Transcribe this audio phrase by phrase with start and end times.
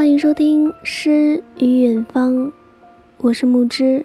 [0.00, 2.32] 欢迎收听《诗与远方》，
[3.18, 4.02] 我是木之。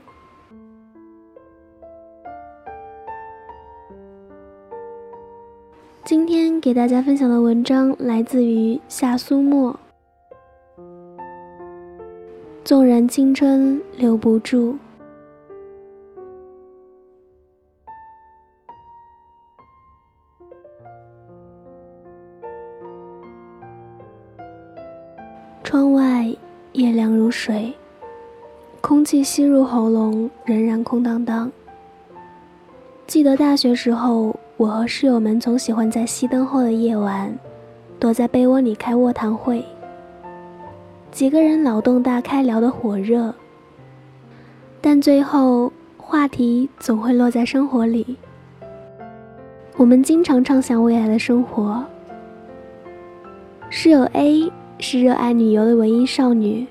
[6.04, 9.80] 今天给大家分享的文章来自于夏苏沫。
[12.66, 14.78] 纵然青春留不住。
[29.16, 31.50] 气吸入喉咙，仍然空荡荡。
[33.08, 37.34] 记得大学时候，我和室友们总喜欢在熄灯后的夜晚，
[37.98, 39.64] 躲在被窝里开卧谈会。
[41.14, 43.34] 几个人脑洞大开，聊得火热，
[44.82, 48.18] 但最后话题总会落在生活里。
[49.78, 51.86] 我们经常畅想未来的生活。
[53.70, 54.52] 室友 A。
[54.78, 56.68] 是热爱旅游的文艺少女，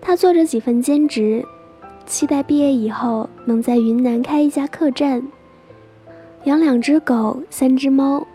[0.00, 1.46] 她做着几份兼职，
[2.06, 5.26] 期待毕业以后能在云南开一家客栈，
[6.44, 8.26] 养两只狗、三只猫，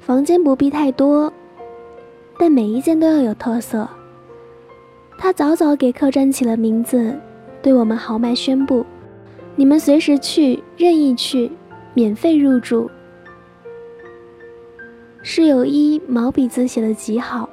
[0.00, 1.32] 房间不必太多，
[2.38, 3.88] 但每一间都要有特色。
[5.18, 7.14] 他早早给客栈起了名字，
[7.62, 8.84] 对我们豪迈宣布
[9.56, 11.50] ：“你们随时去，任意去，
[11.94, 12.90] 免费入住。”
[15.22, 17.48] 室友一毛笔字写的极好。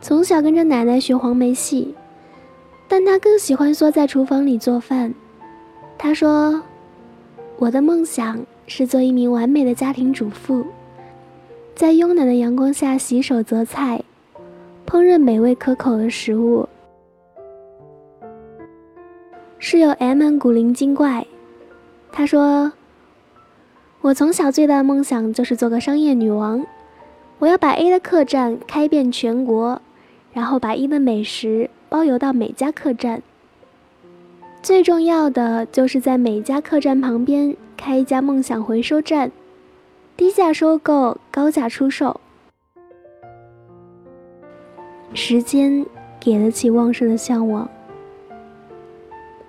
[0.00, 1.94] 从小跟着奶奶学黄梅戏，
[2.94, 5.12] 但他更喜欢缩在厨房里做饭。
[5.98, 6.62] 他说
[7.58, 10.64] ：“我的梦想是做一名完美的家庭主妇，
[11.74, 14.00] 在慵懒的阳光下洗手择菜，
[14.86, 16.68] 烹饪美味可口的食物。”
[19.58, 21.26] 室友 M 古灵精怪，
[22.12, 22.72] 他说
[24.02, 26.64] ：“我从小最大的梦想就是做个商业女王，
[27.40, 29.82] 我要把 A 的客栈开遍全国。”
[30.32, 33.22] 然后把一的美食包邮到每家客栈。
[34.60, 39.30] 最重要的就是在每家客栈旁边开一家梦想回收站，
[40.16, 42.20] 低价收购，高价出售。
[45.12, 45.86] 时间
[46.18, 47.70] 给得起旺盛的向往，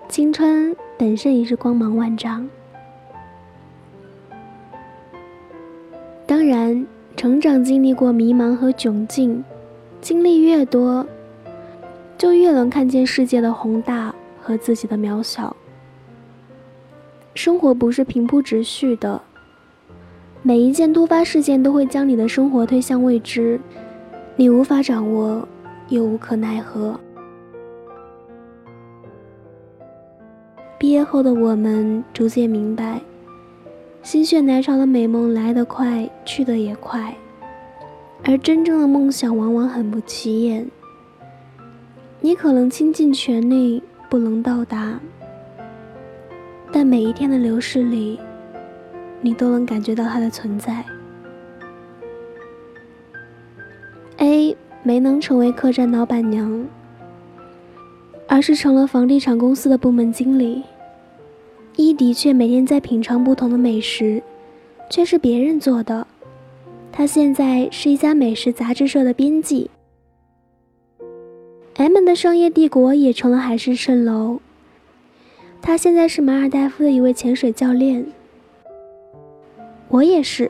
[0.07, 2.47] 青春本身已是光芒万丈。
[6.28, 6.85] 当然，
[7.17, 9.44] 成长经历过迷茫和窘境。
[10.00, 11.03] 经历越多，
[12.17, 15.55] 就越能看见世界的宏大和自己的渺小。
[17.33, 19.21] 生活不是平铺直叙的，
[20.41, 23.59] 每一件突发事件都会将你的生活推向未知，
[24.35, 25.45] 你无法掌握，
[25.89, 26.97] 又无可奈何。
[30.77, 33.01] 毕业后的我们逐渐明白，
[34.01, 37.13] 心血来潮的美梦来得快，去得也快。
[38.23, 40.65] 而真正的梦想往往很不起眼，
[42.25, 44.99] 你可能倾尽全力不能到达，
[46.71, 48.19] 但每一天的流逝里，
[49.21, 50.83] 你都能感觉到它的存在。
[54.17, 56.65] A 没能成为客栈老板娘，
[58.27, 60.63] 而是成了房地产公司的部门经理。
[61.75, 64.19] 一的确每天在品尝不同的美食，
[64.89, 66.07] 却是别人做的。
[66.91, 69.69] 他现在是一家美食杂志社的编辑。
[71.77, 74.39] M 的商业帝国也成了海市蜃楼。
[75.61, 78.05] 他现在是马尔代夫的一位潜水教练。
[79.89, 80.49] 我也是。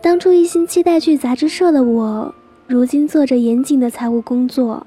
[0.00, 2.34] 当初一心期待去杂志社的我，
[2.66, 4.86] 如今做着严谨的财务工作。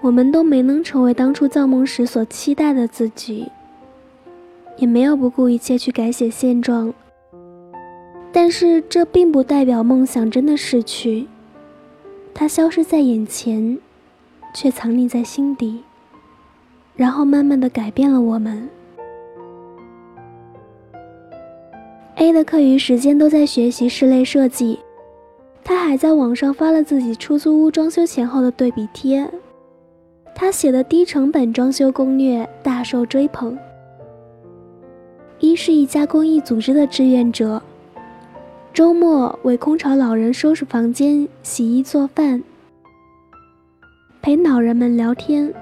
[0.00, 3.50] 我们都没能成为当初造梦时所期待的自己，
[4.78, 6.94] 也没有不顾一切去改写现状。
[8.32, 11.26] 但是这并不代表梦想真的逝去，
[12.34, 13.78] 它消失在眼前，
[14.54, 15.82] 却藏匿在心底，
[16.96, 18.68] 然后慢慢的改变了我们。
[22.16, 24.78] A 的课余时间都在学习室内设计，
[25.62, 29.30] 他还在网上发了自己出租屋装修前后的对比贴，
[30.34, 33.58] 他写的低成本装修攻略大受追捧。
[35.38, 37.62] 一是一家公益组织的志愿者。
[38.72, 42.40] 周末为空巢老人收拾房间、洗衣做饭，
[44.22, 45.52] 陪老人们聊天。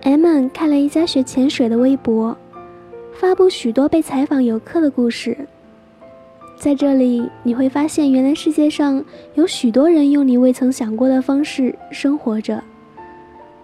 [0.00, 2.34] M 看了一家学潜水的微博，
[3.12, 5.36] 发布许多被采访游客的故事。
[6.56, 9.04] 在这里，你会发现，原来世界上
[9.34, 12.64] 有许多人用你未曾想过的方式生活着，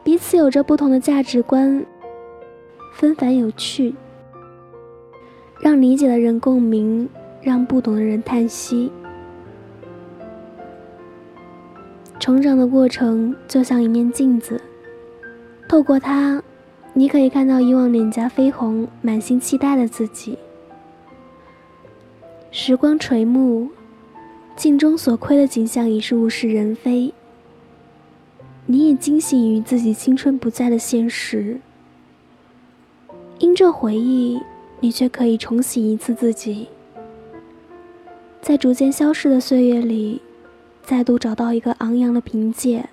[0.05, 1.85] 彼此有着不同的价值观，
[2.93, 3.95] 纷繁有趣。
[5.61, 7.09] 让理解的人共鸣，
[7.43, 8.91] 让不懂的人叹息。
[12.21, 14.61] 成长的过程就像一面镜子，
[15.69, 16.43] 透过它，
[16.93, 20.39] 你可以看到以往脸颊绯红、满心期待的自己。
[22.51, 23.69] 时光垂暮，
[24.57, 27.13] 镜中所窥的景象已是物是人非。
[28.67, 31.61] 你也惊醒于自己青春不在的现实，
[33.39, 34.41] 因这回忆，
[34.81, 36.69] 你却可以重洗一次自己，
[38.41, 40.21] 在逐渐消逝的岁月里。
[40.83, 42.89] 再度找到一个昂扬的凭借，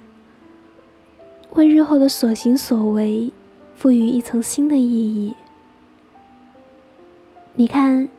[1.54, 3.32] 为日后的所行所为
[3.74, 5.34] 赋予一层新的意义。
[7.54, 8.10] 你看，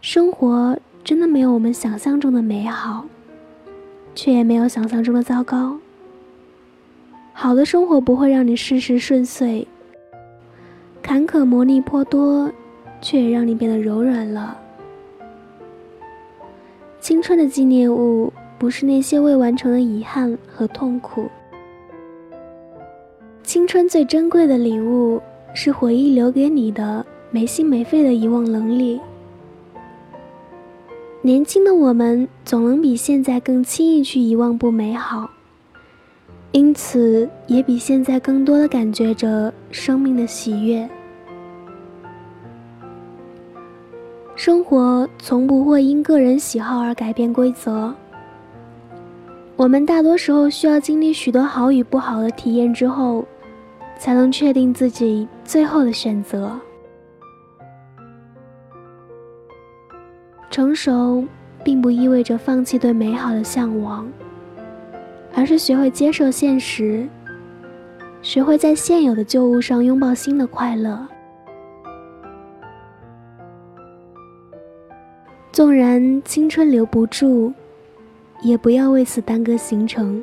[0.00, 3.04] 生活真的没有我们想象中的美好，
[4.14, 5.76] 却也没有想象中的糟糕。
[7.34, 9.66] 好的生活不会让你事事顺遂，
[11.02, 12.50] 坎坷磨砺颇多，
[13.04, 14.56] 却也让你变得柔软了。
[16.98, 18.32] 青春的纪念物。
[18.56, 21.28] 不是那些未完成的遗憾和痛苦。
[23.42, 25.20] 青春最珍贵的礼物
[25.52, 28.98] 是回忆留给你的没心没肺的遗忘能力。
[31.20, 35.28] 年轻的我们总能比现在更轻易去遗忘不美好，
[36.52, 40.88] 因此也比现在更多的感觉着生命的喜悦。
[44.36, 47.94] 生活从不会因个人喜好而改变规则。
[49.56, 53.24] 我们大多时候需要经历许多好与不好的体验之后，
[53.96, 56.50] 才能确定自己最后的选择。
[60.50, 61.24] 成熟
[61.62, 64.06] 并不意味着放弃对美好的向往，
[65.32, 67.08] 而是学会接受现实，
[68.20, 71.06] 学会在现有的旧物上拥抱新的快乐。
[75.54, 77.54] 纵然青春留不住。
[78.44, 80.22] 也不要为此耽搁行程。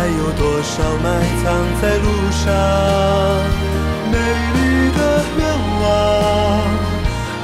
[0.00, 1.06] 还有多少埋
[1.44, 2.48] 藏在路上？
[4.10, 4.16] 美
[4.54, 4.58] 丽
[4.96, 4.98] 的
[5.36, 5.40] 愿
[5.82, 5.84] 望，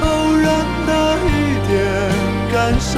[0.00, 0.04] 偶
[0.38, 0.44] 然
[0.86, 0.90] 的
[1.26, 1.28] 一
[1.68, 1.70] 点
[2.50, 2.96] 感伤，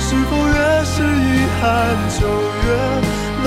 [0.00, 1.62] 是否越是遗憾
[2.18, 2.20] 就
[2.64, 2.66] 越
[3.44, 3.46] 难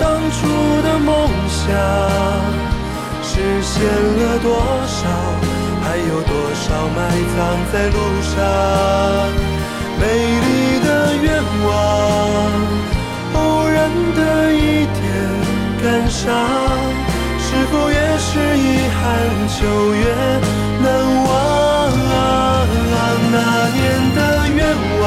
[0.00, 0.38] 当初
[0.82, 1.66] 的梦想
[3.22, 4.46] 实，现了多
[4.86, 5.00] 少？
[5.82, 6.64] 还有多少
[6.94, 6.96] 埋
[7.34, 7.36] 藏
[7.72, 8.34] 在路上？
[10.00, 10.48] 美丽
[10.84, 10.88] 的
[11.22, 11.26] 愿
[11.66, 11.68] 望，
[13.34, 13.36] 偶
[13.68, 13.76] 然
[14.14, 14.20] 的
[14.52, 14.96] 一点
[15.82, 16.26] 感伤，
[17.38, 18.98] 是否也是遗憾？
[19.48, 19.56] 秋
[19.94, 20.02] 月
[20.82, 20.86] 难
[21.24, 21.28] 忘
[21.90, 22.16] 啊。
[23.30, 23.36] 那
[23.68, 23.78] 年
[24.14, 24.18] 的
[24.54, 24.58] 愿
[25.00, 25.06] 望，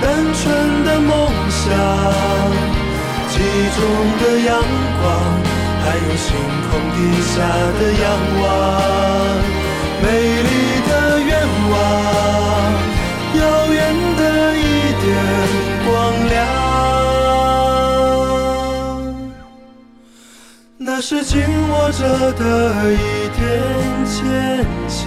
[0.00, 0.02] 单
[0.34, 0.42] 纯
[0.84, 1.12] 的梦
[1.50, 2.23] 想。
[3.54, 3.78] 记忆中
[4.18, 4.50] 的阳
[5.00, 5.04] 光，
[5.80, 6.26] 还有星
[6.66, 7.32] 空底下
[7.78, 8.04] 的仰
[8.42, 8.44] 望，
[10.02, 10.06] 美
[10.42, 10.50] 丽
[10.88, 11.30] 的愿
[11.70, 11.72] 望，
[13.38, 13.40] 遥
[13.72, 13.78] 远
[14.16, 14.22] 的
[14.58, 14.60] 一
[15.00, 15.06] 点
[15.86, 15.88] 光
[16.30, 16.34] 亮，
[20.76, 22.42] 那是紧握着的
[22.92, 22.98] 一
[23.38, 23.40] 点
[24.04, 24.18] 坚
[24.88, 24.98] 强。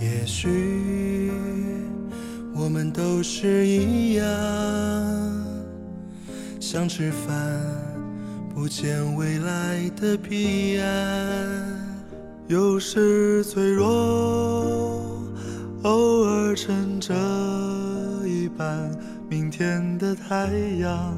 [0.00, 1.30] 也许
[2.54, 4.24] 我们都是一样。
[6.72, 7.36] 想吃饭，
[8.54, 10.86] 不见未来的彼岸。
[12.46, 15.20] 有时脆弱，
[15.82, 17.12] 偶尔撑着
[18.24, 18.88] 一半。
[19.28, 20.46] 明天的太
[20.78, 21.12] 阳，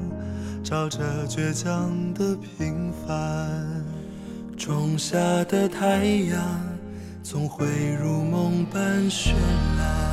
[0.64, 3.84] 照着倔强的平凡。
[4.56, 6.42] 种下的太阳，
[7.22, 7.66] 总会
[8.02, 9.34] 如梦般绚
[9.76, 10.11] 烂。